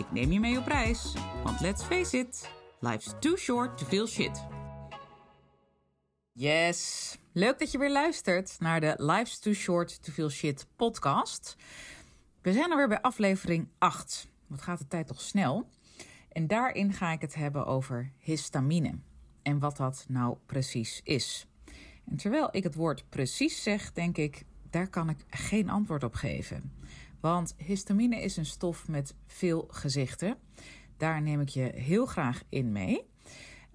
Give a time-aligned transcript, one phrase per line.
[0.00, 1.14] Ik neem je mee op reis,
[1.44, 4.46] want let's face it, life's too short to feel shit.
[6.32, 11.56] Yes, leuk dat je weer luistert naar de Life's Too Short to Feel Shit podcast.
[12.42, 14.28] We zijn alweer bij aflevering 8.
[14.46, 15.68] Wat gaat de tijd toch snel?
[16.32, 18.98] En daarin ga ik het hebben over histamine
[19.42, 21.46] en wat dat nou precies is.
[22.10, 26.14] En terwijl ik het woord precies zeg, denk ik, daar kan ik geen antwoord op
[26.14, 26.72] geven.
[27.20, 30.36] Want histamine is een stof met veel gezichten.
[30.96, 33.08] Daar neem ik je heel graag in mee.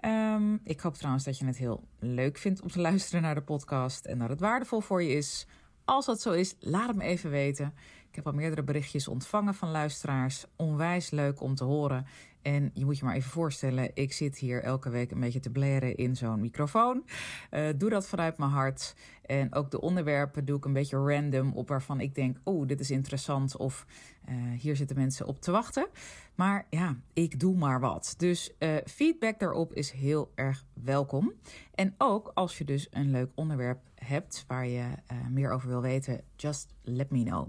[0.06, 3.42] Um, ik hoop trouwens dat je het heel leuk vindt om te luisteren naar de
[3.42, 5.48] podcast en dat het waardevol voor je is.
[5.86, 7.74] Als dat zo is, laat het me even weten.
[8.10, 10.46] Ik heb al meerdere berichtjes ontvangen van luisteraars.
[10.56, 12.06] Onwijs leuk om te horen.
[12.46, 15.50] En je moet je maar even voorstellen, ik zit hier elke week een beetje te
[15.50, 17.04] blaren in zo'n microfoon.
[17.52, 18.96] Uh, doe dat vanuit mijn hart.
[19.22, 22.80] En ook de onderwerpen doe ik een beetje random op waarvan ik denk, oh, dit
[22.80, 23.86] is interessant of
[24.30, 25.88] uh, hier zitten mensen op te wachten.
[26.36, 28.14] Maar ja, ik doe maar wat.
[28.18, 31.34] Dus uh, feedback daarop is heel erg welkom.
[31.76, 34.86] En ook als je dus een leuk onderwerp hebt waar je
[35.30, 37.48] meer over wil weten, just let me know.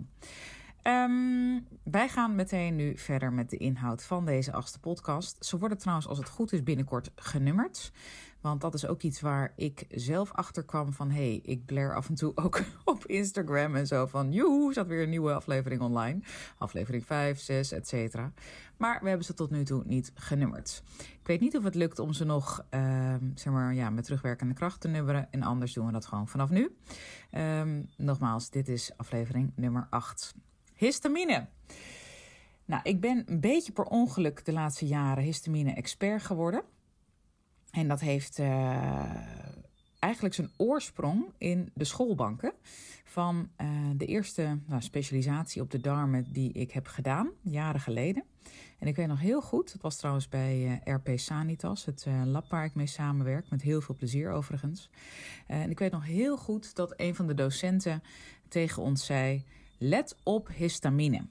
[0.87, 5.45] Um, wij gaan meteen nu verder met de inhoud van deze achtste podcast.
[5.45, 7.93] Ze worden trouwens, als het goed is, binnenkort genummerd.
[8.41, 11.11] Want dat is ook iets waar ik zelf achter kwam van...
[11.11, 14.33] hé, hey, ik blair af en toe ook op Instagram en zo van...
[14.33, 16.21] joe, zat weer een nieuwe aflevering online.
[16.59, 18.33] Aflevering 5, 6, et cetera.
[18.77, 20.83] Maar we hebben ze tot nu toe niet genummerd.
[20.99, 24.55] Ik weet niet of het lukt om ze nog, uh, zeg maar, ja, met terugwerkende
[24.55, 25.29] kracht te nummeren.
[25.31, 26.77] En anders doen we dat gewoon vanaf nu.
[27.31, 30.35] Um, nogmaals, dit is aflevering nummer 8.
[30.77, 31.47] Histamine.
[32.65, 36.63] Nou, ik ben een beetje per ongeluk de laatste jaren histamine-expert geworden.
[37.71, 38.47] En dat heeft uh,
[39.99, 42.53] eigenlijk zijn oorsprong in de schoolbanken
[43.05, 48.25] van uh, de eerste nou, specialisatie op de darmen die ik heb gedaan, jaren geleden.
[48.79, 52.51] En ik weet nog heel goed, het was trouwens bij uh, RP Sanitas, het lab
[52.51, 54.91] waar ik mee samenwerk, met heel veel plezier overigens.
[55.47, 58.03] en ik weet nog heel goed dat een van de docenten
[58.49, 59.45] tegen ons zei
[59.79, 61.27] Let op histamine.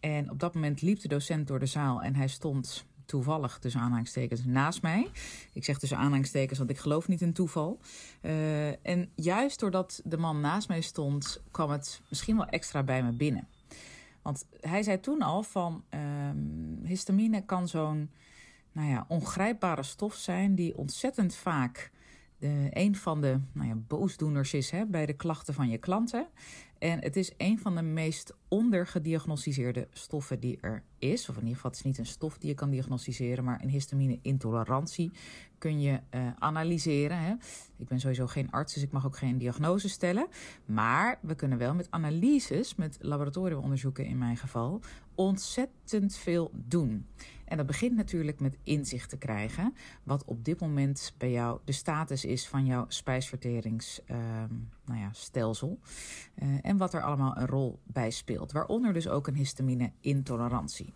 [0.00, 3.80] En op dat moment liep de docent door de zaal en hij stond toevallig tussen
[3.80, 5.10] aanhalingstekens naast mij.
[5.52, 7.80] Ik zeg tussen aanhalingstekens, want ik geloof niet in toeval.
[8.22, 13.02] Uh, en juist doordat de man naast mij stond, kwam het misschien wel extra bij
[13.02, 13.48] me binnen.
[14.22, 18.10] Want hij zei toen al van um, histamine kan zo'n
[18.72, 21.90] nou ja, ongrijpbare stof zijn die ontzettend vaak
[22.38, 26.26] de, een van de nou ja, boosdoeners is hè, bij de klachten van je klanten.
[26.78, 31.28] En het is een van de meest ondergediagnosticeerde stoffen die er is.
[31.28, 33.68] Of in ieder geval, het is niet een stof die je kan diagnosticeren, maar een
[33.68, 35.12] histamine-intolerantie
[35.58, 37.18] kun je uh, analyseren.
[37.18, 37.34] Hè.
[37.76, 40.26] Ik ben sowieso geen arts, dus ik mag ook geen diagnose stellen.
[40.64, 44.80] Maar we kunnen wel met analyses, met laboratoriumonderzoeken in mijn geval,
[45.14, 47.06] ontzettend veel doen.
[47.44, 51.72] En dat begint natuurlijk met inzicht te krijgen, wat op dit moment bij jou de
[51.72, 54.08] status is van jouw spijsverteringsstelsel.
[54.08, 55.10] Uh, nou ja.
[56.42, 58.52] Uh, en wat er allemaal een rol bij speelt.
[58.52, 60.94] Waaronder dus ook een histamine-intolerantie.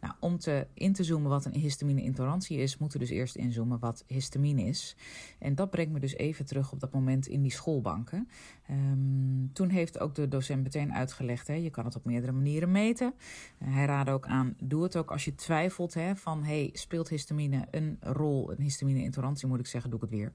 [0.00, 3.78] Nou, om te in te zoomen wat een histamine-intolerantie is, moeten we dus eerst inzoomen
[3.78, 4.96] wat histamine is.
[5.38, 8.28] En dat brengt me dus even terug op dat moment in die schoolbanken.
[8.70, 12.70] Um, toen heeft ook de docent meteen uitgelegd, hè, je kan het op meerdere manieren
[12.70, 13.14] meten.
[13.62, 17.08] Uh, hij raadde ook aan, doe het ook als je twijfelt hè, van, hey, speelt
[17.08, 20.32] histamine een rol, een histamine-intolerantie moet ik zeggen, doe ik het weer.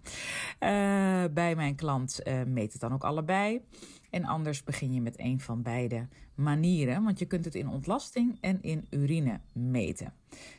[0.60, 3.62] Uh, bij mijn klant uh, meet het dan ook allebei.
[4.16, 8.38] En anders begin je met een van beide manieren, want je kunt het in ontlasting
[8.42, 10.14] en in urine meten.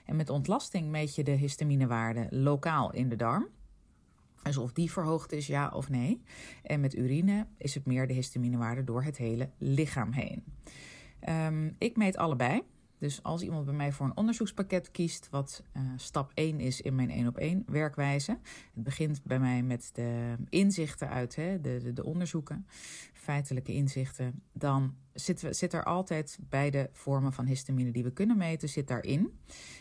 [0.05, 3.47] En met ontlasting meet je de histaminewaarde lokaal in de darm.
[4.43, 6.23] Dus of die verhoogd is, ja of nee.
[6.62, 10.44] En met urine is het meer de histaminewaarde door het hele lichaam heen.
[11.29, 12.62] Um, ik meet allebei.
[12.99, 16.94] Dus als iemand bij mij voor een onderzoekspakket kiest, wat uh, stap 1 is in
[16.94, 18.38] mijn 1 op 1 werkwijze.
[18.75, 22.67] Het begint bij mij met de inzichten uit hè, de, de onderzoeken,
[23.26, 24.43] feitelijke inzichten.
[24.52, 29.38] Dan zit, zit er altijd beide vormen van histamine die we kunnen meten, zit daarin.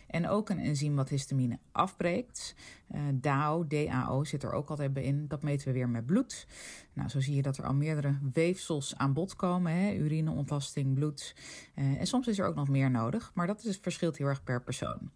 [0.08, 2.56] En ook een enzym wat histamine afbreekt.
[2.92, 5.28] Uh, DAO, DAO zit er ook altijd bij in.
[5.28, 6.48] Dat meten we weer met bloed.
[6.94, 9.72] Nou, zo zie je dat er al meerdere weefsels aan bod komen.
[9.72, 9.94] Hè?
[9.94, 11.36] Urine, ontlasting, bloed.
[11.76, 13.32] Uh, en soms is er ook nog meer nodig.
[13.34, 15.12] Maar dat is, verschilt heel erg per persoon.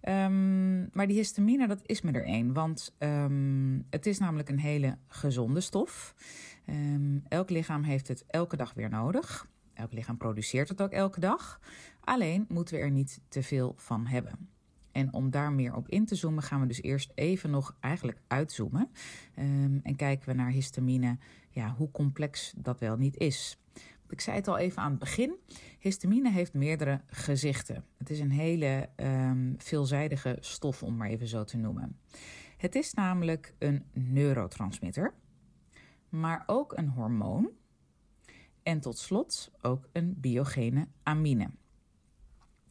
[0.00, 2.52] Ehm, maar die histamine, dat is me er één.
[2.52, 6.14] Want ehm, het is namelijk een hele gezonde stof.
[6.64, 9.46] Ehm, elk lichaam heeft het elke dag weer nodig.
[9.74, 11.60] Elk lichaam produceert het ook elke dag.
[12.00, 14.48] Alleen moeten we er niet te veel van hebben.
[14.92, 18.20] En om daar meer op in te zoomen, gaan we dus eerst even nog eigenlijk
[18.26, 18.90] uitzoomen.
[19.82, 21.18] en kijken we naar histamine,
[21.50, 23.58] ja, hoe complex dat wel niet is.
[24.08, 25.34] Ik zei het al even aan het begin.
[25.78, 27.84] Histamine heeft meerdere gezichten.
[27.98, 31.98] Het is een hele um, veelzijdige stof, om maar even zo te noemen.
[32.56, 35.14] Het is namelijk een neurotransmitter,
[36.10, 37.50] maar ook een hormoon.
[38.62, 41.50] En tot slot ook een biogene amine.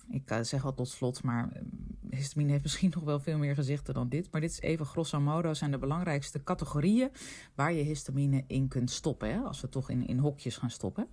[0.10, 1.66] Ik uh, zeg al tot slot, maar ehm,
[2.10, 4.32] histamine heeft misschien nog wel veel meer gezichten dan dit.
[4.32, 7.10] Maar dit is even grosso modo zijn de belangrijkste categorieën
[7.56, 9.30] waar je histamine in kunt stoppen.
[9.30, 11.08] Hè, als we toch in, in hokjes gaan stoppen.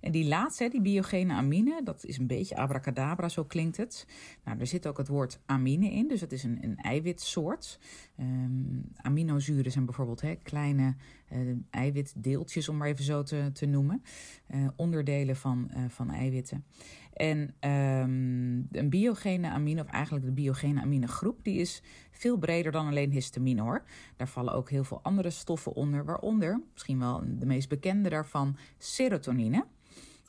[0.00, 4.06] En die laatste, die biogene amine, dat is een beetje abracadabra, zo klinkt het.
[4.44, 7.78] Nou, er zit ook het woord amine in, dus het is een, een eiwitsoort.
[8.20, 10.96] Um, aminozuren zijn bijvoorbeeld hè, kleine
[11.32, 14.02] uh, eiwitdeeltjes, om maar even zo te, te noemen.
[14.54, 16.64] Uh, onderdelen van, uh, van eiwitten.
[17.18, 22.86] En um, een biogene amine, of eigenlijk de biogene aminegroep, die is veel breder dan
[22.86, 23.84] alleen histamine hoor.
[24.16, 28.56] Daar vallen ook heel veel andere stoffen onder, waaronder, misschien wel de meest bekende daarvan,
[28.78, 29.64] serotonine.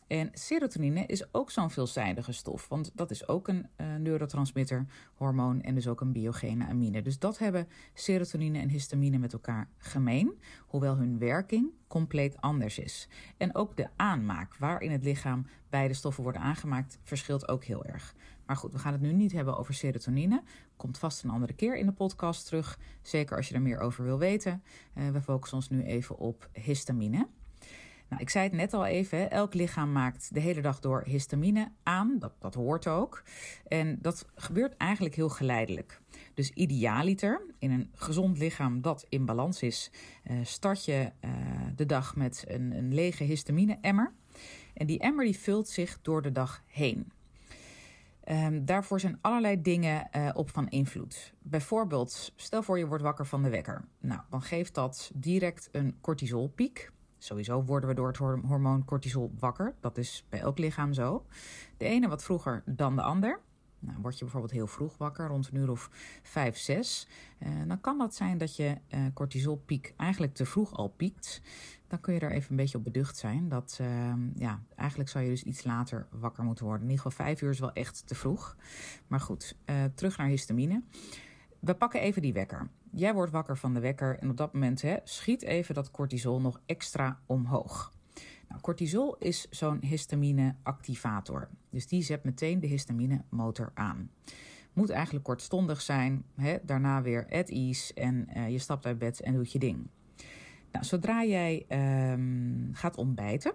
[0.10, 4.86] En serotonine is ook zo'n veelzijdige stof, want dat is ook een uh, neurotransmitter,
[5.16, 7.02] hormoon en dus ook een biogene amine.
[7.02, 13.08] Dus dat hebben serotonine en histamine met elkaar gemeen, hoewel hun werking compleet anders is.
[13.38, 18.16] En ook de aanmaak waarin het lichaam beide stoffen worden aangemaakt verschilt ook heel erg.
[18.46, 20.44] Maar goed, we gaan het nu niet hebben over serotonine.
[20.76, 22.80] Komt vast een andere keer in de podcast terug.
[23.02, 24.64] Zeker als je er meer over wil weten.
[24.96, 27.28] Uh, we focussen ons nu even op histamine.
[28.10, 31.72] Nou, ik zei het net al even, elk lichaam maakt de hele dag door histamine
[31.84, 32.16] aan.
[32.20, 33.24] Dat, dat hoort ook.
[33.68, 36.02] En dat gebeurt eigenlijk heel geleidelijk.
[36.34, 39.92] Dus idealiter, in een gezond lichaam dat in balans is,
[40.24, 41.32] uh, start je uh,
[41.76, 44.14] de dag met een, een lege histamine-emmer.
[44.74, 47.12] En die emmer die vult zich door de dag heen.
[48.32, 51.34] Um, daarvoor zijn allerlei dingen uh, op van invloed.
[51.42, 53.86] Bijvoorbeeld, stel voor je wordt wakker van de wekker.
[54.00, 56.92] Nou, dan geeft dat direct een cortisolpiek.
[57.20, 59.76] Sowieso worden we door het hormoon cortisol wakker.
[59.80, 61.26] Dat is bij elk lichaam zo.
[61.78, 63.40] De ene wat vroeger dan de ander.
[63.80, 65.90] Nou, word je bijvoorbeeld heel vroeg wakker, rond een uur of
[66.24, 67.08] 5, 6,
[67.40, 71.42] uh, dan kan dat zijn dat je uh, cortisolpiek eigenlijk te vroeg al piekt.
[71.88, 73.50] Dan kun je er even een beetje op beducht zijn.
[73.50, 76.84] Dat, uh, ja, eigenlijk zou je dus iets later wakker moeten worden.
[76.84, 78.56] In ieder geval 5 uur is wel echt te vroeg.
[79.08, 80.82] Maar goed, uh, terug naar histamine.
[81.60, 82.70] We pakken even die wekker.
[82.92, 86.42] Jij wordt wakker van de wekker en op dat moment hè, schiet even dat cortisol
[86.42, 87.94] nog extra omhoog.
[88.50, 91.50] Nou, cortisol is zo'n histamine-activator.
[91.70, 94.12] Dus die zet meteen de histamine-motor aan.
[94.74, 99.22] Moet eigenlijk kortstondig zijn, hè, daarna weer at ease en uh, je stapt uit bed
[99.22, 99.88] en doet je ding.
[100.72, 101.66] Nou, zodra jij
[102.14, 103.54] um, gaat ontbijten,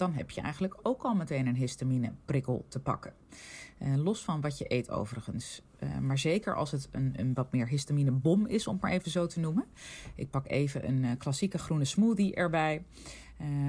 [0.00, 3.12] dan heb je eigenlijk ook al meteen een histamine-prikkel te pakken.
[3.82, 5.62] Uh, los van wat je eet overigens.
[5.80, 9.10] Uh, maar zeker als het een, een wat meer histamine-bom is, om het maar even
[9.10, 9.64] zo te noemen.
[10.14, 12.84] Ik pak even een uh, klassieke groene smoothie erbij.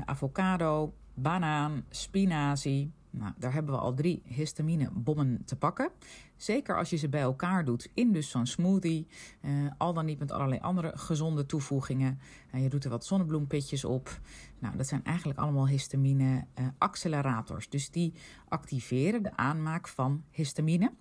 [0.05, 2.91] avocado, banaan, spinazie.
[3.13, 5.91] Nou, daar hebben we al drie histamine-bommen te pakken.
[6.35, 9.07] Zeker als je ze bij elkaar doet in dus zo'n smoothie.
[9.41, 12.19] Uh, al dan niet met allerlei andere gezonde toevoegingen.
[12.55, 14.19] Uh, je doet er wat zonnebloempitjes op.
[14.59, 17.69] Nou, dat zijn eigenlijk allemaal histamine-accelerators.
[17.69, 18.13] dus die
[18.47, 20.93] activeren de aanmaak van histamine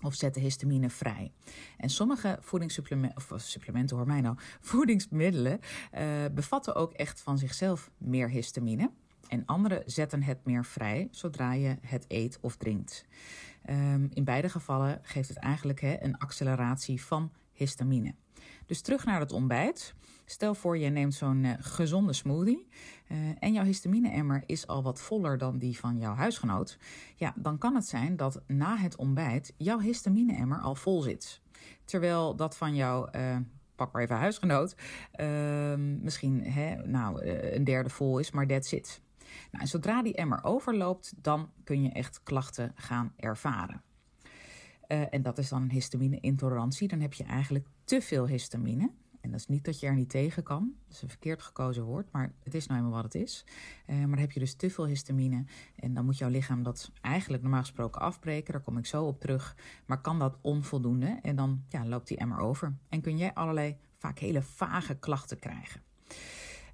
[0.00, 1.32] of zetten histamine vrij.
[1.76, 5.60] En sommige voedingssupplementen, supplementen hoor mij nou, voedingsmiddelen
[6.34, 8.90] bevatten ook echt van zichzelf meer histamine.
[9.28, 13.06] En andere zetten het meer vrij zodra je het eet of drinkt.
[13.70, 18.14] Um, in beide gevallen geeft het eigenlijk een acceleratie van histamine.
[18.66, 19.94] Dus terug naar het ontbijt.
[20.24, 22.68] Stel voor je neemt zo'n uh, gezonde smoothie
[23.08, 26.78] uh, en jouw histamine-emmer is al wat voller dan die van jouw huisgenoot.
[27.16, 31.40] Ja, dan kan het zijn dat na het ontbijt jouw histamine-emmer al vol zit.
[31.84, 33.36] Terwijl dat van jouw, uh,
[33.76, 34.76] pak maar even huisgenoot,
[35.12, 39.02] ehm, misschien hè, nou, een derde vol is, maar that's it.
[39.50, 43.82] Nou, en zodra die emmer overloopt, dan kun je echt klachten gaan ervaren.
[44.88, 46.88] Uh, en dat is dan histamine-intolerantie.
[46.88, 48.90] Dan heb je eigenlijk te veel histamine.
[49.20, 50.72] En dat is niet dat je er niet tegen kan.
[50.86, 53.44] Dat is een verkeerd gekozen woord, maar het is nou eenmaal wat het is.
[53.86, 55.44] Uh, maar dan heb je dus te veel histamine.
[55.76, 58.52] En dan moet jouw lichaam dat eigenlijk normaal gesproken afbreken.
[58.52, 59.56] Daar kom ik zo op terug.
[59.86, 61.18] Maar kan dat onvoldoende?
[61.22, 62.76] En dan ja, loopt die emmer over.
[62.88, 65.82] En kun jij allerlei vaak hele vage klachten krijgen.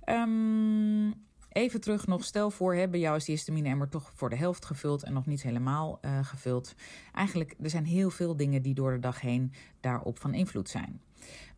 [0.07, 1.15] Um,
[1.53, 4.65] Even terug nog, stel voor, hè, bij jou is die histamine-emmer toch voor de helft
[4.65, 6.75] gevuld en nog niet helemaal uh, gevuld.
[7.15, 11.01] Eigenlijk, er zijn heel veel dingen die door de dag heen daarop van invloed zijn.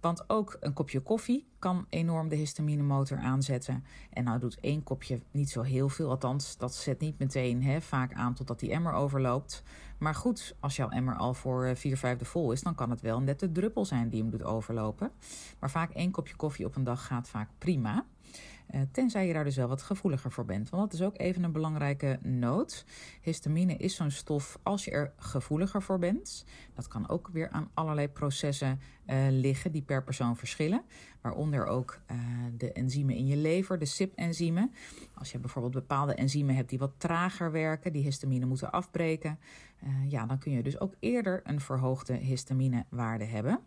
[0.01, 3.85] Want ook een kopje koffie kan enorm de histaminemotor aanzetten.
[4.11, 6.11] En nou doet één kopje niet zo heel veel.
[6.11, 9.63] Althans, dat zet niet meteen hè, vaak aan totdat die emmer overloopt.
[9.99, 13.01] Maar goed, als jouw emmer al voor eh, vier vijfde vol is, dan kan het
[13.01, 15.11] wel net de druppel zijn die hem doet overlopen.
[15.59, 18.05] Maar vaak één kopje koffie op een dag gaat vaak prima.
[18.75, 20.71] Uh, tenzij je daar dus wel wat gevoeliger voor bent.
[20.71, 22.85] Want dat is ook even een belangrijke noot.
[23.21, 26.45] Histamine is zo'n stof als je er gevoeliger voor bent.
[26.75, 30.83] Dat kan ook weer aan allerlei processen uh, liggen die per persoon verschillen.
[31.21, 32.19] Waaronder ook uh,
[32.57, 34.73] de enzymen in je lever, de CYP-enzymen.
[35.15, 39.39] Als je bijvoorbeeld bepaalde enzymen hebt die wat trager werken, die histamine moeten afbreken,
[39.85, 43.61] uh, ja, dan kun je dus ook eerder een verhoogde histaminewaarde hebben.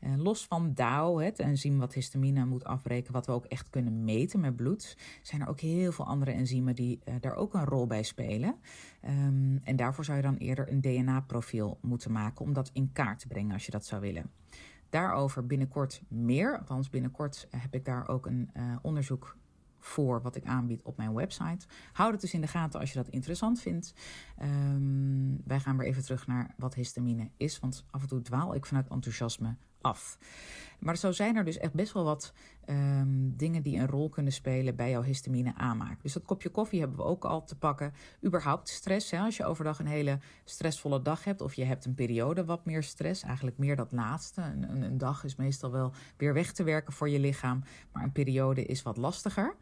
[0.00, 4.04] Uh, los van DAO, het enzym wat histamine moet afbreken, wat we ook echt kunnen
[4.04, 7.64] meten met bloed, zijn er ook heel veel andere enzymen die uh, daar ook een
[7.64, 8.54] rol bij spelen.
[9.04, 13.18] Um, en daarvoor zou je dan eerder een DNA-profiel moeten maken om dat in kaart
[13.18, 14.30] te brengen als je dat zou willen.
[14.88, 16.58] Daarover binnenkort meer.
[16.58, 18.50] Althans, binnenkort heb ik daar ook een
[18.82, 19.36] onderzoek
[19.84, 21.66] voor wat ik aanbied op mijn website.
[21.92, 23.94] Houd het dus in de gaten als je dat interessant vindt.
[24.42, 28.54] Um, wij gaan weer even terug naar wat histamine is, want af en toe dwaal
[28.54, 30.18] ik vanuit enthousiasme af.
[30.78, 32.32] Maar zo zijn er dus echt best wel wat
[32.66, 36.02] um, dingen die een rol kunnen spelen bij jouw histamine aanmaak.
[36.02, 37.92] Dus dat kopje koffie hebben we ook al te pakken.
[38.24, 39.10] Überhaupt stress.
[39.10, 39.18] Hè?
[39.18, 42.82] Als je overdag een hele stressvolle dag hebt of je hebt een periode wat meer
[42.82, 44.40] stress, eigenlijk meer dat laatste.
[44.40, 48.12] Een, een, dag is meestal wel weer weg te werken voor je lichaam, maar een
[48.12, 49.56] periode is wat lastiger.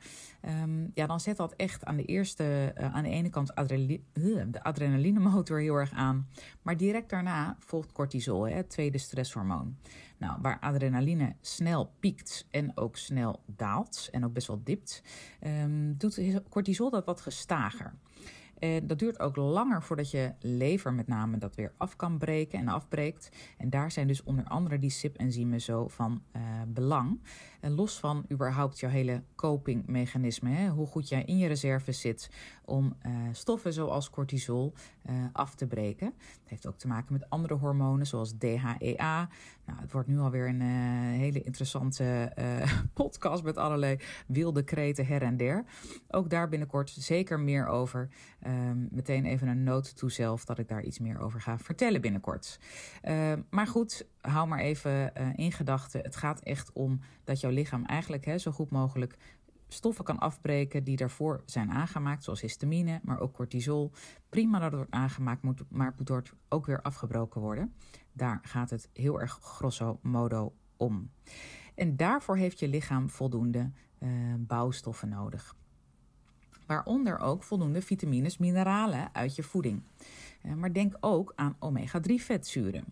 [0.62, 4.04] Um, ja, dan zet dat echt aan de eerste, uh, aan de ene kant adrenali
[4.12, 6.28] uh, de adrenalinemotor heel erg aan.
[6.62, 9.76] Maar direct daarna volgt cortisol, hè, het tweede stresshormoon.
[10.22, 15.02] Nou, waar adrenaline snel piekt en ook snel daalt en ook best wel dipt,
[15.46, 17.94] um, doet cortisol dat wat gestager.
[18.58, 22.58] En dat duurt ook langer voordat je lever met name dat weer af kan breken
[22.58, 23.28] en afbreekt.
[23.58, 27.20] En daar zijn dus onder andere die CYP-enzymen zo van uh, belang.
[27.62, 32.30] En los van überhaupt jouw hele copingmechanisme, hè, hoe goed jij in je reserve zit
[32.64, 34.72] om uh, stoffen zoals cortisol
[35.10, 36.06] uh, af te breken.
[36.16, 39.28] Het heeft ook te maken met andere hormonen zoals DHEA.
[39.64, 42.32] Nou, het wordt nu alweer een uh, hele interessante
[42.94, 45.64] podcast met allerlei wilde kreten her en der.
[46.08, 48.08] Ook daar binnenkort zeker meer over.
[48.46, 52.00] Um, meteen even een noot toe zelf dat ik daar iets meer over ga vertellen
[52.00, 52.58] binnenkort.
[53.04, 56.00] Uh, maar goed, hou maar even uh, in gedachten.
[56.00, 59.16] Het gaat echt om dat jouw lichaam eigenlijk hè, zo goed mogelijk
[59.68, 63.90] stoffen kan afbreken die daarvoor zijn aangemaakt, zoals histamine, maar ook cortisol.
[64.28, 67.74] Prima dat het wordt aangemaakt, moet, maar moet ook weer afgebroken worden.
[68.12, 71.10] Daar gaat het heel erg grosso modo om.
[71.74, 75.54] En daarvoor heeft je lichaam voldoende uh, bouwstoffen nodig.
[76.66, 79.82] Waaronder ook voldoende vitamines, mineralen uit je voeding.
[80.42, 82.84] Uh, maar denk ook aan omega-3 vetzuren.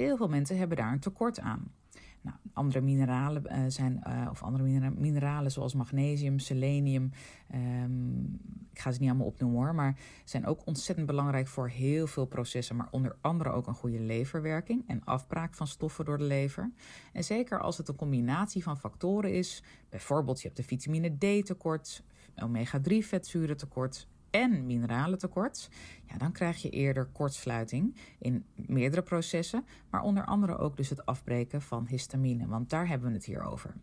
[0.00, 1.72] Heel veel mensen hebben daar een tekort aan.
[2.20, 7.10] Nou, andere mineralen uh, zijn, uh, of andere minera mineralen zoals magnesium, selenium.
[7.54, 8.40] Um,
[8.72, 12.24] ik ga ze niet allemaal opnoemen hoor, maar zijn ook ontzettend belangrijk voor heel veel
[12.24, 12.76] processen.
[12.76, 16.70] Maar onder andere ook een goede leverwerking en afbraak van stoffen door de lever.
[17.12, 21.46] En zeker als het een combinatie van factoren is, bijvoorbeeld je hebt de vitamine D
[21.46, 22.02] tekort,
[22.34, 25.68] omega-3 vetzuren tekort, en mineralentekort,
[26.04, 31.06] ja, dan krijg je eerder kortsluiting in meerdere processen, maar onder andere ook dus het
[31.06, 33.74] afbreken van histamine, want daar hebben we het hier over.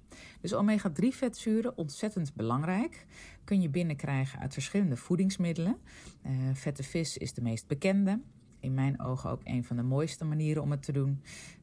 [0.42, 3.06] Dus omega-3 vetzuren, ontzettend belangrijk,
[3.44, 5.77] kun je binnenkrijgen uit verschillende voedingsmiddelen.
[6.25, 8.20] Uh, vette vis is de meest bekende
[8.60, 11.22] in mijn ogen ook een van de mooiste manieren om het te doen.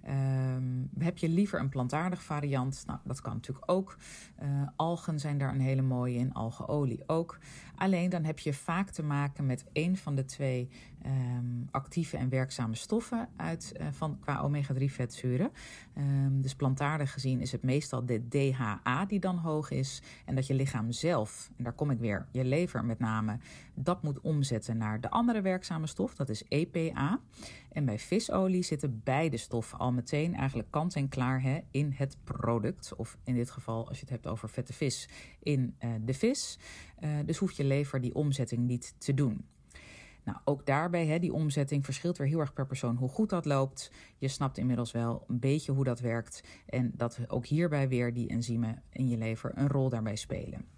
[0.09, 2.83] Um, heb je liever een plantaardig variant?
[2.87, 3.97] Nou, dat kan natuurlijk ook.
[4.43, 7.39] Uh, algen zijn daar een hele mooie in, algeolie ook.
[7.77, 10.69] Alleen dan heb je vaak te maken met een van de twee
[11.07, 15.51] um, actieve en werkzame stoffen uit, uh, van, qua omega-3 vetzuren.
[15.99, 20.03] Um, dus plantaardig gezien is het meestal de DHA die dan hoog is.
[20.25, 23.39] En dat je lichaam zelf, en daar kom ik weer, je lever met name,
[23.75, 27.21] dat moet omzetten naar de andere werkzame stof, dat is EPA.
[27.73, 32.17] En bij visolie zitten beide stoffen al meteen eigenlijk kant en klaar hè, in het
[32.25, 32.95] product.
[32.97, 35.09] Of in dit geval, als je het hebt over vette vis,
[35.43, 36.59] in uh, de vis.
[37.05, 39.45] Uh, dus hoeft je lever die omzetting niet te doen.
[40.25, 43.45] Nou, ook daarbij, hè, die omzetting verschilt weer heel erg per persoon hoe goed dat
[43.45, 43.91] loopt.
[44.19, 46.43] Je snapt inmiddels wel een beetje hoe dat werkt.
[46.67, 50.74] En dat ook hierbij weer die enzymen in je lever een rol daarbij spelen.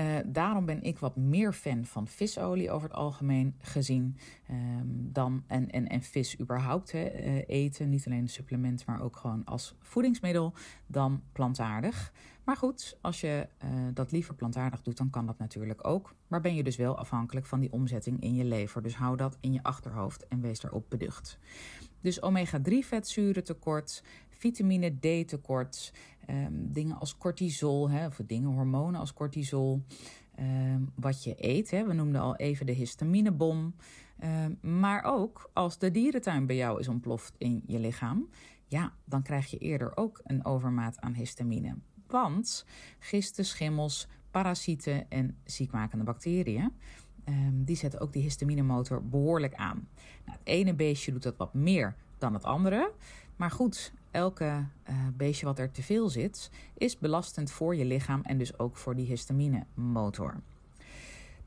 [0.00, 4.16] Uh, daarom ben ik wat meer fan van visolie over het algemeen gezien
[4.50, 7.88] um, dan en, en, en vis überhaupt hè, uh, eten.
[7.88, 10.54] Niet alleen een supplement, maar ook gewoon als voedingsmiddel
[10.86, 12.12] dan plantaardig.
[12.44, 16.14] Maar goed, als je uh, dat liever plantaardig doet, dan kan dat natuurlijk ook.
[16.26, 18.82] Maar ben je dus wel afhankelijk van die omzetting in je lever.
[18.82, 21.38] Dus hou dat in je achterhoofd en wees daarop beducht.
[22.00, 25.92] Dus omega-3 vetzuren tekort, vitamine D tekort,
[26.30, 29.82] um, dingen als cortisol, hè, of dingen, hormonen als cortisol.
[30.38, 31.86] Um, wat je eet, hè.
[31.86, 33.74] we noemden al even de histaminebom.
[34.24, 38.28] Um, maar ook als de dierentuin bij jou is ontploft in je lichaam,
[38.66, 41.76] ja, dan krijg je eerder ook een overmaat aan histamine.
[42.06, 42.66] Want
[42.98, 46.72] gisten, schimmels, parasieten en ziekmakende bacteriën,
[47.52, 49.88] die zetten ook die histaminemotor behoorlijk aan.
[50.24, 52.92] Nou, het ene beestje doet dat wat meer dan het andere.
[53.36, 58.20] Maar goed, elke uh, beestje wat er te veel zit, is belastend voor je lichaam
[58.22, 60.34] en dus ook voor die histaminemotor.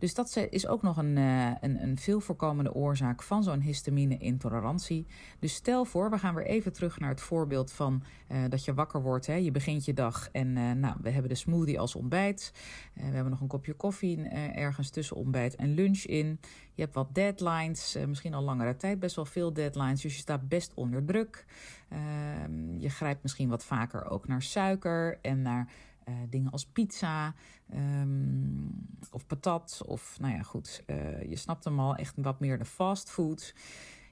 [0.03, 5.07] Dus dat is ook nog een, uh, een, een veel voorkomende oorzaak van zo'n histamine-intolerantie.
[5.39, 8.73] Dus stel voor, we gaan weer even terug naar het voorbeeld van uh, dat je
[8.73, 9.25] wakker wordt.
[9.25, 12.53] Hè, je begint je dag en uh, nou, we hebben de smoothie als ontbijt.
[12.93, 16.39] we hebben nog een kopje koffie ergens tussen ontbijt en lunch in.
[16.73, 20.01] Je hebt wat deadlines, misschien al langere tijd best wel veel deadlines.
[20.01, 21.45] Dus je staat best onder druk.
[21.89, 25.71] Ehm, je grijpt misschien wat vaker ook naar suiker en naar
[26.09, 27.35] uh, dingen als pizza
[27.73, 29.81] um, of patat.
[29.85, 33.55] Of nou ja, goed, uh, je snapt hem al, echt wat meer de fastfood.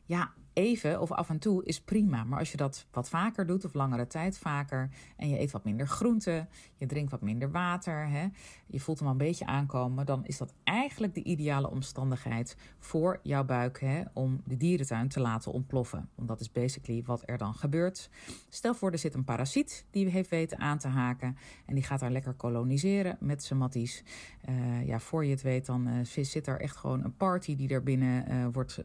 [0.06, 2.24] Ja, even of af en toe is prima.
[2.24, 5.64] Maar als je dat wat vaker doet of langere tijd vaker en je eet wat
[5.64, 8.28] minder groente, je drinkt wat minder water, hè,
[8.68, 13.20] je voelt hem al een beetje aankomen, dan is dat eigenlijk de ideale omstandigheid voor
[13.24, 16.10] jouw buik hè, om de dierentuin te laten ontploffen.
[16.16, 18.10] Want dat is basically wat er dan gebeurt.
[18.50, 22.00] Stel voor, er zit een parasiet die heeft weten aan te haken en die gaat
[22.00, 24.04] daar lekker koloniseren met zijn matties.
[24.50, 27.70] Uh, ja, voor je het weet, dan uh, zit er echt gewoon een party die
[27.70, 28.82] er binnen uh, wordt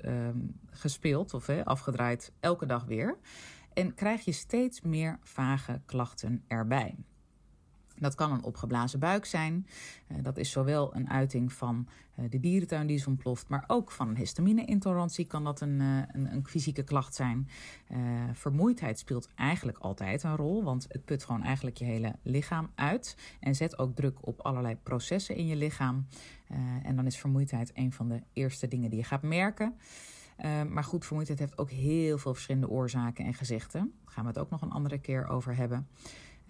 [0.71, 3.19] gespeeld of afgedraaid elke dag weer.
[3.73, 6.97] En krijg je steeds meer vage klachten erbij.
[7.99, 9.67] Dat kan een opgeblazen buik zijn.
[10.09, 13.91] Uh, dat is zowel een uiting van uh, de dierentuin die is ontploft, maar ook
[13.91, 17.49] van een histamine-intolerantie kan dat een, uh, een, een, fysieke klacht zijn.
[18.33, 23.17] vermoeidheid speelt eigenlijk altijd een rol, want het put gewoon eigenlijk je hele lichaam uit
[23.41, 26.07] en zet ook druk op allerlei processen in je lichaam.
[26.83, 29.75] en dan is vermoeidheid een van de eerste dingen die je gaat merken.
[30.45, 33.81] Uh, maar goed, vermoeidheid heeft ook heel veel verschillende oorzaken en gezichten.
[33.81, 35.89] Daar gaan we het ook nog een andere keer over hebben.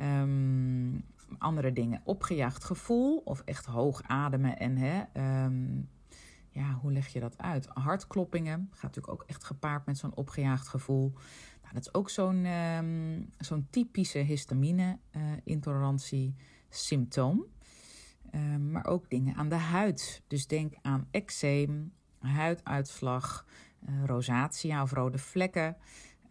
[0.01, 1.05] Um,
[1.39, 5.03] andere dingen, opgejaagd gevoel of echt hoog ademen en hè,
[5.45, 5.89] um,
[6.51, 7.67] ja, hoe leg je dat uit?
[7.67, 11.13] Hartkloppingen gaat natuurlijk ook echt gepaard met zo'n opgejaagd gevoel.
[11.63, 12.47] Nou, dat is ook zo'n
[13.39, 17.47] zo'n typische histamine-intolerantie uh, symptoom.
[18.35, 20.23] Um, maar ook dingen aan de huid.
[20.27, 23.47] Dus denk aan eczeem, huiduitslag,
[24.05, 25.77] rosatia of rode vlekken.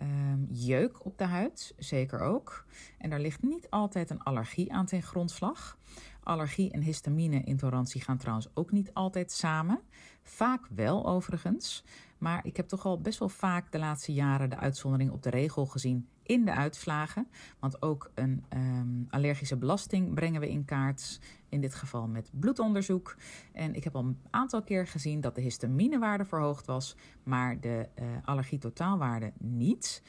[0.01, 2.65] Um, jeuk op de huid, zeker ook.
[2.97, 5.77] En daar ligt niet altijd een allergie aan ten grondslag.
[6.23, 9.81] Allergie en histamine-intolerantie gaan trouwens ook niet altijd samen.
[10.23, 11.83] Vaak wel overigens.
[12.17, 15.29] Maar ik heb toch al best wel vaak de laatste jaren de uitzondering op de
[15.29, 17.27] regel gezien in de uitslagen.
[17.59, 21.19] Want ook een um, allergische belasting brengen we in kaart.
[21.49, 23.15] In dit geval met bloedonderzoek.
[23.51, 27.89] En ik heb al een aantal keer gezien dat de histaminewaarde verhoogd was, maar de
[27.99, 30.03] uh, allergie-totaalwaarde niet.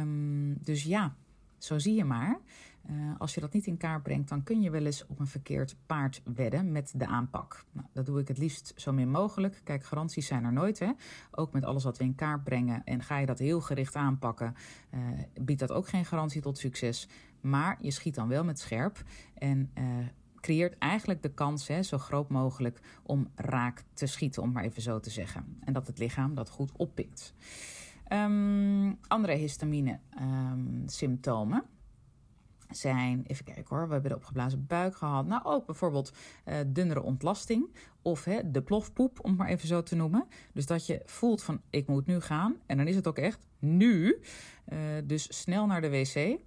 [0.00, 1.14] Um, dus ja,
[1.58, 2.40] zo zie je maar.
[2.90, 5.26] Uh, als je dat niet in kaart brengt, dan kun je wel eens op een
[5.26, 7.64] verkeerd paard wedden met de aanpak.
[7.72, 9.60] Nou, dat doe ik het liefst zo min mogelijk.
[9.64, 10.78] Kijk, garanties zijn er nooit.
[10.78, 10.90] Hè?
[11.30, 12.84] Ook met alles wat we in kaart brengen.
[12.84, 14.54] En ga je dat heel gericht aanpakken,
[14.94, 15.00] uh,
[15.40, 17.08] biedt dat ook geen garantie tot succes.
[17.40, 19.02] Maar je schiet dan wel met scherp.
[19.34, 19.84] En uh,
[20.40, 24.82] creëert eigenlijk de kans, hè, zo groot mogelijk, om raak te schieten, om maar even
[24.82, 25.58] zo te zeggen.
[25.60, 27.34] En dat het lichaam dat goed oppikt.
[28.08, 31.58] Um, andere histamine-symptomen.
[31.58, 31.64] Um,
[32.70, 35.26] zijn, even kijken hoor, we hebben de opgeblazen buik gehad.
[35.26, 36.12] Nou, ook bijvoorbeeld
[36.46, 40.26] uh, dunnere ontlasting of hè, de plofpoep, om het maar even zo te noemen.
[40.52, 42.56] Dus dat je voelt van, ik moet nu gaan.
[42.66, 44.20] En dan is het ook echt nu.
[44.68, 46.38] Uh, dus snel naar de wc.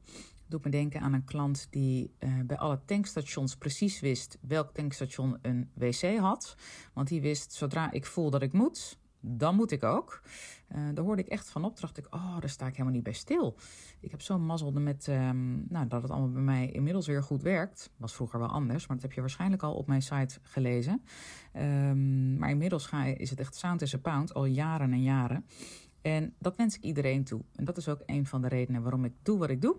[0.47, 5.38] Doet me denken aan een klant die uh, bij alle tankstations precies wist welk tankstation
[5.41, 6.56] een wc had.
[6.93, 10.21] Want die wist, zodra ik voel dat ik moet, dan moet ik ook.
[10.75, 11.80] Uh, daar hoorde ik echt van op.
[11.80, 13.56] dacht ik, oh, daar sta ik helemaal niet bij stil.
[13.99, 17.41] Ik heb zo'n mazzel met um, nou, dat het allemaal bij mij inmiddels weer goed
[17.41, 17.91] werkt.
[17.97, 21.03] Was vroeger wel anders, maar dat heb je waarschijnlijk al op mijn site gelezen.
[21.56, 25.45] Um, maar inmiddels ga, is het echt sound a pound, al jaren en jaren.
[26.01, 27.41] En dat wens ik iedereen toe.
[27.55, 29.75] En dat is ook een van de redenen waarom ik doe wat ik doe.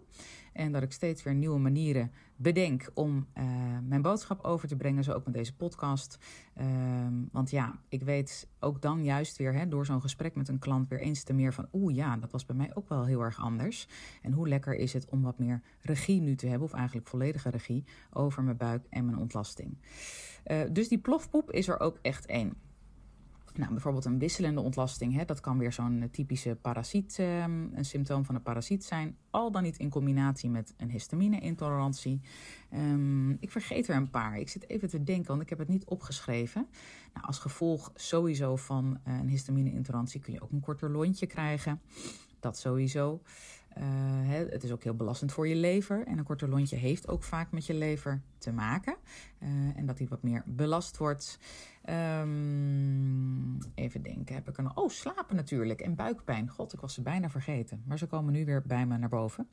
[0.53, 3.45] En dat ik steeds weer nieuwe manieren bedenk om uh,
[3.83, 5.05] mijn boodschap over te brengen.
[5.05, 6.19] Zo ook met deze podcast.
[6.55, 10.59] Ehm, want ja, ik weet ook dan juist weer hè, door zo'n gesprek met een
[10.59, 11.69] klant weer eens te meer van...
[11.73, 13.89] oeh ja, dat was bij mij ook wel heel erg anders.
[14.23, 16.69] En hoe lekker is het om wat meer regie nu te hebben...
[16.69, 19.79] of eigenlijk volledige regie over mijn buik en mijn ontlasting.
[20.47, 22.68] Uh, dus die plofpoep is er ook echt één.
[23.59, 28.25] Nou, bijvoorbeeld een wisselende ontlasting, hè, dat kan weer zo'n typische parasiet, eh, een symptoom
[28.25, 29.17] van een parasiet zijn.
[29.31, 32.21] Al dan niet in combinatie met een histamine-intolerantie.
[32.75, 34.39] Um, ik vergeet er een paar.
[34.39, 36.67] Ik zit even te denken, want ik heb het niet opgeschreven.
[37.15, 41.81] Nou, als gevolg sowieso van uh, een histamine-intolerantie kun je ook een korter lontje krijgen.
[42.41, 43.23] Dat sowieso.
[44.25, 46.07] Hè, het is ook heel belastend voor je lever.
[46.07, 48.97] En een korter lontje heeft ook vaak met je lever te maken.
[49.43, 51.39] Uh, en dat die wat meer belast wordt.
[52.21, 54.77] Um, even denken, heb ik nog...
[54.77, 56.49] Oh, slapen natuurlijk en buikpijn.
[56.49, 57.83] God, ik was ze bijna vergeten.
[57.87, 59.49] Maar ze komen nu weer bij me naar boven.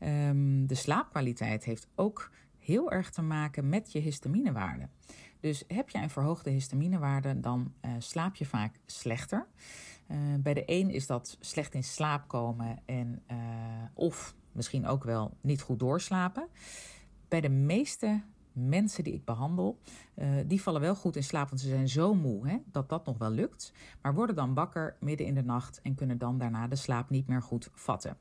[0.00, 4.88] Um, de slaapkwaliteit heeft ook heel erg te maken met je histaminewaarde.
[5.40, 9.46] Dus heb je een verhoogde histaminewaarde, dan uh, slaap je vaak slechter.
[10.08, 13.36] Uh, bij de een is dat slecht in slaap komen en uh,
[13.94, 16.48] of misschien ook wel niet goed doorslapen.
[17.28, 19.78] Bij de meeste mensen die ik behandel,
[20.14, 23.06] uh, die vallen wel goed in slaap, want ze zijn zo moe hè, dat dat
[23.06, 23.72] nog wel lukt.
[24.02, 27.26] Maar worden dan wakker midden in de nacht en kunnen dan daarna de slaap niet
[27.26, 28.16] meer goed vatten.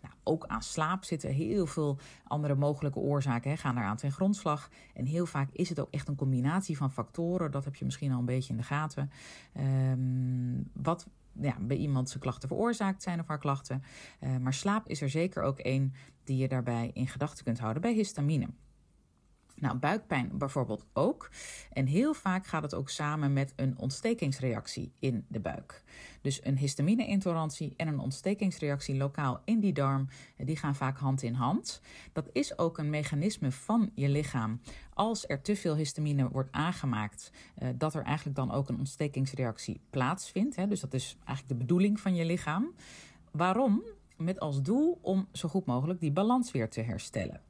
[0.00, 3.50] Nou, ook aan slaap zitten heel veel andere mogelijke oorzaken.
[3.50, 4.70] Hè, gaan eraan ten grondslag.
[4.94, 7.50] En heel vaak is het ook echt een combinatie van factoren.
[7.50, 9.10] Dat heb je misschien al een beetje in de gaten.
[9.90, 11.08] Um, wat
[11.40, 13.82] ja, bij iemand zijn klachten veroorzaakt zijn of haar klachten.
[14.20, 17.82] Uh, maar slaap is er zeker ook één die je daarbij in gedachten kunt houden
[17.82, 18.48] bij histamine.
[19.60, 21.30] Nou, buikpijn bijvoorbeeld ook.
[21.72, 25.82] En heel vaak gaat het ook samen met een ontstekingsreactie in de buik.
[26.20, 31.34] Dus een histamine-intolerantie en een ontstekingsreactie lokaal in die darm, die gaan vaak hand in
[31.34, 31.80] hand.
[32.12, 34.60] Dat is ook een mechanisme van je lichaam.
[34.94, 39.80] Als er te veel histamine wordt aangemaakt, eh, dat er eigenlijk dan ook een ontstekingsreactie
[39.90, 40.68] plaatsvindt.
[40.68, 42.74] Dus dat is eigenlijk de bedoeling van je lichaam.
[43.30, 43.82] Waarom?
[44.18, 47.40] Met als doel om zo goed mogelijk die balans weer te herstellen.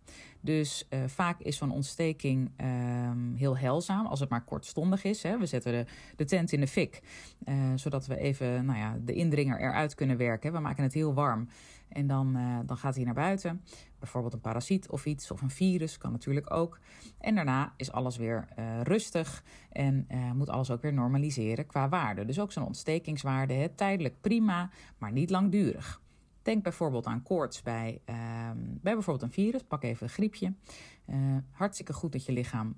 [0.40, 5.22] Dus uh, vaak is zo'n ontsteking um, heel heilzaam, als het maar kortstondig is.
[5.22, 5.38] Hè.
[5.38, 7.02] We zetten de, de tent in de fik,
[7.44, 10.52] uh, zodat we even nou ja, de indringer eruit kunnen werken.
[10.52, 11.48] We maken het heel warm
[11.88, 13.62] en dan, uh, dan gaat hij naar buiten.
[13.98, 16.80] Bijvoorbeeld een parasiet of iets, of een virus, kan natuurlijk ook.
[17.18, 18.48] En daarna is alles weer
[18.82, 22.24] rustig en moet alles ook weer normaliseren qua waarde.
[22.24, 26.00] Dus ook zo'n ontstekingswaarde, hè, tijdelijk prima, maar niet langdurig.
[26.42, 28.16] Denk bijvoorbeeld aan koorts bij, uh,
[28.54, 29.62] bij bijvoorbeeld een virus.
[29.62, 30.52] Pak even een griepje.
[31.06, 31.16] Uh,
[31.50, 32.76] hartstikke goed dat je lichaam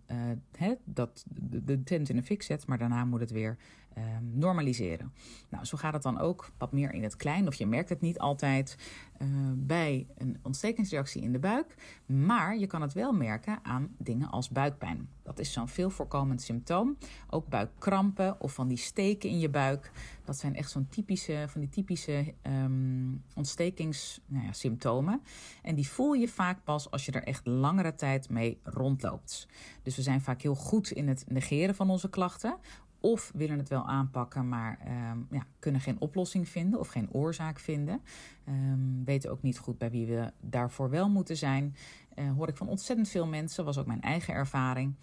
[0.56, 3.56] hè, dat de, de, tent in de fik zet, maar daarna moet het weer
[3.98, 5.12] uh, normaliseren.
[5.48, 8.00] Nou, zo gaat het dan ook wat meer in het klein, of je merkt het
[8.00, 8.76] niet altijd
[9.18, 11.74] uh, bij een ontstekingsreactie in de buik,
[12.06, 15.08] maar je kan het wel merken aan dingen als buikpijn.
[15.22, 16.96] Dat is zo'n veel voorkomend symptoom.
[17.28, 19.92] Ook buikkrampen of van die steken in je buik.
[20.24, 25.14] Dat zijn echt zo'n typische, van die typische um, ontstekingssymptomen.
[25.14, 28.58] Nou ja, en die voel je vaak pas als je er echt langere tijd mee
[28.62, 29.48] rondloopt.
[29.82, 32.56] Dus we zijn vaak heel goed in het negeren van onze klachten.
[33.00, 34.78] Of willen het wel aanpakken, maar
[35.12, 38.00] um, ja, kunnen geen oplossing vinden of geen oorzaak vinden.
[38.48, 41.74] Um, weten ook niet goed bij wie we daarvoor wel moeten zijn.
[42.14, 44.94] Uh, hoor ik van ontzettend veel mensen, was ook mijn eigen ervaring.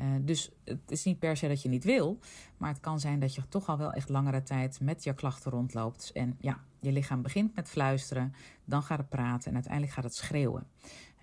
[0.00, 2.18] Uh, dus het is niet per se dat je niet wil,
[2.56, 5.50] maar het kan zijn dat je toch al wel echt langere tijd met je klachten
[5.50, 6.10] rondloopt.
[6.12, 8.34] En ja, je lichaam begint met fluisteren,
[8.64, 10.66] dan gaat het praten en uiteindelijk gaat het schreeuwen.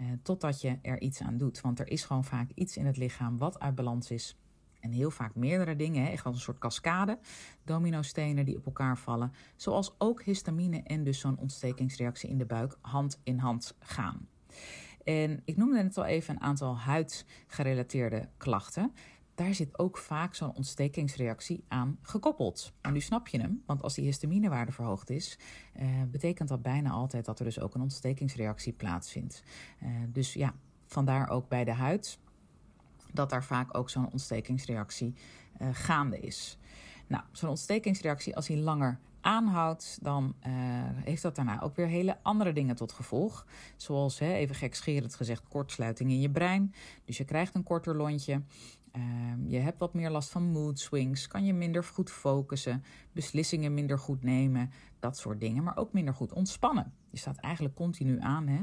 [0.02, 1.62] Uh, totdat je er iets aan doet.
[1.62, 4.38] Want er is gewoon vaak iets in het lichaam wat uit balans is.
[4.80, 7.20] En heel vaak meerdere dingen, echt als een soort cascade,
[7.64, 9.32] dominostenen die op elkaar vallen.
[9.56, 14.28] Zoals ook histamine en dus zo'n ontstekingsreactie in de buik hand in hand gaan.
[15.04, 18.94] En ik noemde net al even een aantal huidgerelateerde klachten.
[19.36, 22.74] Daar zit ook vaak zo'n ontstekingsreactie aan gekoppeld.
[22.82, 25.40] En nu snap je hem, want als die histaminewaarde verhoogd is,
[25.80, 29.44] uh, betekent dat bijna altijd dat er dus ook een ontstekingsreactie plaatsvindt.
[29.84, 30.54] Uh, dus ja,
[30.86, 32.20] vandaar ook bij de huid
[33.14, 35.16] dat daar vaak ook zo'n ontstekingsreactie
[35.62, 36.58] uh, gaande is.
[37.08, 40.52] Nou, zo'n ontstekingsreactie, als die langer aanhoudt, dan uh,
[40.84, 43.46] heeft dat daarna ook weer hele andere dingen tot gevolg.
[43.78, 46.74] Zoals, hè, even gekscherend gezegd, kortsluiting in je brein.
[47.06, 48.42] Dus je krijgt een korter lontje.
[48.96, 49.04] Uh,
[49.48, 54.00] je hebt wat meer last van mood swings, kan je minder goed focussen, beslissingen minder
[54.00, 55.64] goed nemen, dat soort dingen.
[55.64, 56.94] Maar ook minder goed ontspannen.
[57.10, 58.48] Je staat eigenlijk continu aan.
[58.48, 58.62] Hè?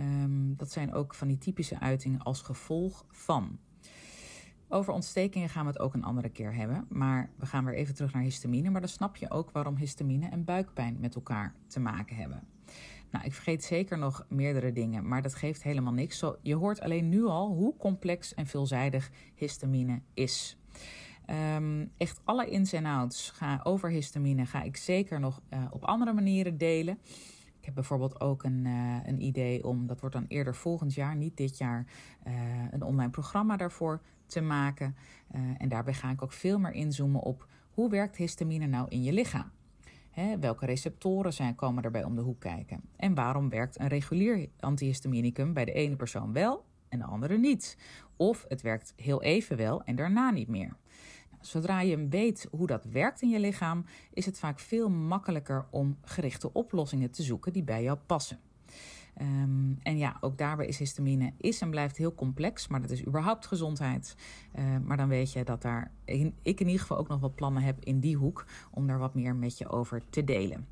[0.00, 3.58] Um, dat zijn ook van die typische uitingen als gevolg van.
[4.68, 6.86] Over ontstekingen gaan we het ook een andere keer hebben.
[6.88, 8.70] Maar we gaan weer even terug naar histamine.
[8.70, 12.42] Maar dan snap je ook waarom histamine en buikpijn met elkaar te maken hebben.
[13.10, 16.24] Nou, ik vergeet zeker nog meerdere dingen, maar dat geeft helemaal niks.
[16.42, 20.58] Je hoort alleen nu al hoe complex en veelzijdig histamine is.
[21.56, 25.84] Um, echt alle ins en outs ga, over histamine ga ik zeker nog uh, op
[25.84, 26.98] andere manieren delen.
[27.58, 31.16] Ik heb bijvoorbeeld ook een, uh, een idee om, dat wordt dan eerder volgend jaar,
[31.16, 31.86] niet dit jaar,
[32.26, 32.32] uh,
[32.70, 34.96] een online programma daarvoor te maken.
[35.58, 39.12] en daarbij ga ik ook veel meer inzoomen op hoe werkt histamine nou in je
[39.12, 39.50] lichaam.
[40.40, 42.80] Welke receptoren zijn, komen erbij om de hoek kijken?
[42.96, 47.78] En waarom werkt een regulier antihistaminicum bij de ene persoon wel en de andere niet?
[48.16, 50.76] Of het werkt heel even wel en daarna niet meer.
[51.30, 55.66] Nou, zodra je weet hoe dat werkt in je lichaam, is het vaak veel makkelijker
[55.70, 58.38] om gerichte oplossingen te zoeken die bij jou passen.
[59.20, 63.06] Um, en ja, ook daarbij is histamine is en blijft heel complex, maar dat is
[63.06, 64.16] überhaupt gezondheid.
[64.58, 65.92] Uh, maar dan weet je dat daar
[66.42, 69.14] ik in ieder geval ook nog wat plannen heb in die hoek om daar wat
[69.14, 70.66] meer met je over te delen.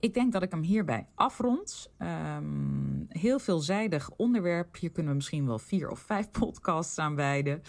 [0.00, 1.92] Ik denk dat ik hem hierbij afrond.
[1.98, 4.76] Um, heel veelzijdig onderwerp.
[4.76, 7.62] Hier kunnen we misschien wel vier of vijf podcasts aan wijden.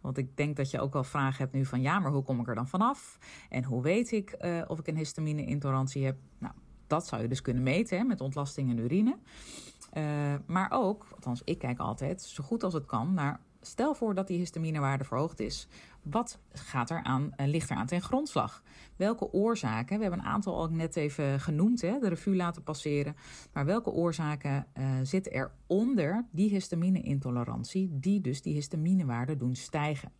[0.00, 2.40] Want ik denk dat je ook wel vragen hebt nu van ja, maar hoe kom
[2.40, 3.18] ik er dan vanaf?
[3.48, 6.16] En hoe weet ik uh, of ik een histamine-intolerantie heb?
[6.38, 6.54] Nou,
[6.94, 9.16] dat zou je dus kunnen meten hè, met ontlasting en urine.
[9.96, 13.40] Uh, maar ook, althans ik kijk altijd zo goed als het kan naar...
[13.60, 15.68] Stel voor dat die histaminewaarde verhoogd is.
[16.02, 18.62] Wat gaat er aan, uh, ligt er aan ten grondslag?
[18.96, 23.16] Welke oorzaken, we hebben een aantal al net even genoemd, hè, de revue laten passeren.
[23.52, 30.12] Maar welke oorzaken uh, zitten er onder die histamine-intolerantie, die dus die histaminewaarde doen stijgen?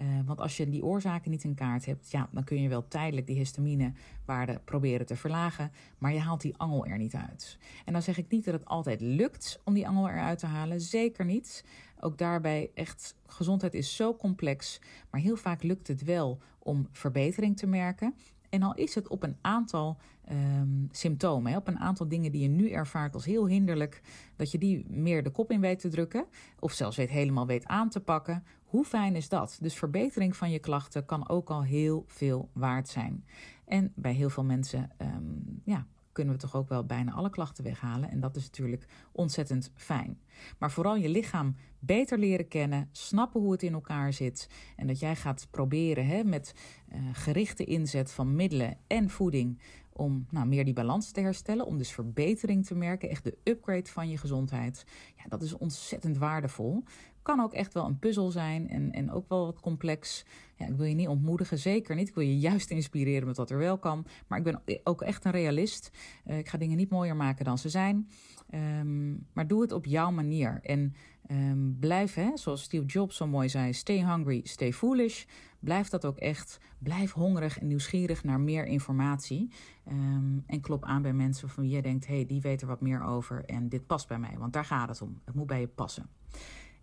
[0.00, 2.88] Uh, want als je die oorzaken niet in kaart hebt, ja, dan kun je wel
[2.88, 7.58] tijdelijk die histaminewaarde proberen te verlagen, maar je haalt die angel er niet uit.
[7.84, 10.80] En dan zeg ik niet dat het altijd lukt om die angel eruit te halen,
[10.80, 11.64] zeker niet.
[12.00, 14.80] Ook daarbij echt, gezondheid is zo complex,
[15.10, 18.14] maar heel vaak lukt het wel om verbetering te merken.
[18.48, 19.98] En al is het op een aantal
[20.30, 24.00] um, symptomen, op een aantal dingen die je nu ervaart als heel hinderlijk,
[24.36, 26.26] dat je die meer de kop in weet te drukken,
[26.58, 28.44] of zelfs weet, helemaal weet aan te pakken.
[28.68, 29.58] Hoe fijn is dat?
[29.60, 33.24] Dus verbetering van je klachten kan ook al heel veel waard zijn.
[33.64, 37.64] En bij heel veel mensen um, ja, kunnen we toch ook wel bijna alle klachten
[37.64, 38.10] weghalen.
[38.10, 40.18] En dat is natuurlijk ontzettend fijn.
[40.58, 44.50] Maar vooral je lichaam beter leren kennen, snappen hoe het in elkaar zit.
[44.76, 46.54] En dat jij gaat proberen met
[46.92, 49.60] uh, gerichte inzet van middelen en voeding
[49.92, 53.90] om nou, meer die balans te herstellen, om dus verbetering te merken, echt de upgrade
[53.90, 54.84] van je gezondheid.
[55.16, 56.84] Ja, dat is ontzettend waardevol.
[57.28, 60.24] Kan ook echt wel een puzzel zijn en, en ook wel wat complex.
[60.56, 62.08] Ja, ik wil je niet ontmoedigen, zeker niet.
[62.08, 64.06] Ik wil je juist inspireren met wat er wel kan.
[64.26, 65.90] Maar ik ben ook echt een realist.
[66.26, 68.08] Uh, ik ga dingen niet mooier maken dan ze zijn.
[68.54, 70.60] Um, maar doe het op jouw manier.
[70.62, 70.94] En
[71.30, 75.24] um, blijf, hè, zoals Steve Jobs zo mooi zei, stay hungry, stay foolish.
[75.58, 76.60] Blijf dat ook echt.
[76.78, 79.50] Blijf hongerig en nieuwsgierig naar meer informatie.
[79.88, 82.80] Um, en klop aan bij mensen van wie jij denkt: hé, hey, die weten wat
[82.80, 84.34] meer over en dit past bij mij.
[84.38, 85.20] Want daar gaat het om.
[85.24, 86.08] Het moet bij je passen.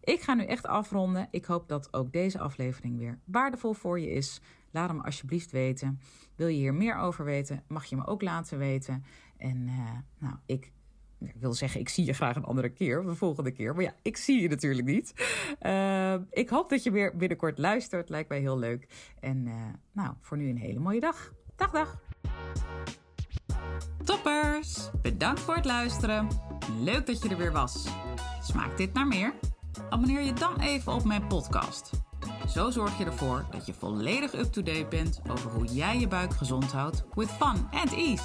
[0.05, 1.27] Ik ga nu echt afronden.
[1.31, 4.41] Ik hoop dat ook deze aflevering weer waardevol voor je is.
[4.71, 5.99] Laat hem alsjeblieft weten.
[6.35, 9.03] Wil je hier meer over weten, mag je me ook laten weten.
[9.37, 10.71] En uh, nou, ik
[11.35, 13.75] wil zeggen, ik zie je graag een andere keer, de volgende keer.
[13.75, 15.13] Maar ja, ik zie je natuurlijk niet.
[15.61, 18.09] Uh, ik hoop dat je weer binnenkort luistert.
[18.09, 18.87] Lijkt mij heel leuk.
[19.19, 19.53] En uh,
[19.91, 21.33] nou, voor nu een hele mooie dag.
[21.55, 22.01] Dag, dag.
[24.03, 24.89] Toppers!
[25.01, 26.27] Bedankt voor het luisteren.
[26.79, 27.87] Leuk dat je er weer was.
[28.41, 29.33] Smaakt dit naar meer?
[29.89, 31.89] Abonneer je dan even op mijn podcast.
[32.47, 36.71] Zo zorg je ervoor dat je volledig up-to-date bent over hoe jij je buik gezond
[36.71, 38.23] houdt with fun and ease.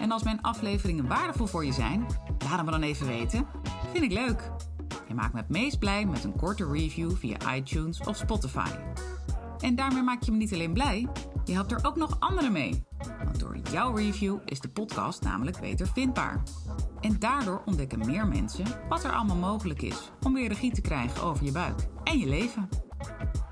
[0.00, 2.06] En als mijn afleveringen waardevol voor je zijn,
[2.38, 3.46] laat het me dan even weten.
[3.92, 4.50] Vind ik leuk.
[5.08, 8.70] Je maakt me het meest blij met een korte review via iTunes of Spotify.
[9.58, 11.08] En daarmee maak je me niet alleen blij,
[11.44, 12.84] je helpt er ook nog anderen mee.
[13.24, 16.42] Want door jouw review is de podcast namelijk beter vindbaar.
[17.00, 21.22] En daardoor ontdekken meer mensen wat er allemaal mogelijk is om weer regie te krijgen
[21.22, 22.68] over je buik en je leven.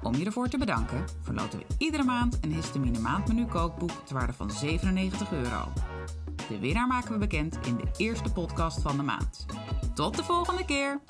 [0.03, 4.33] Om je ervoor te bedanken, verloten we iedere maand een histamine maandmenu kookboek ter waarde
[4.33, 5.73] van 97 euro.
[6.49, 9.47] De winnaar maken we bekend in de eerste podcast van de maand.
[9.95, 11.01] Tot de volgende keer!